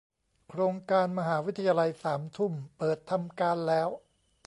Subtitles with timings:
[0.47, 3.89] โครงการมหาวิทยาลัยสามทุ่ม เปิดทำการแล้ว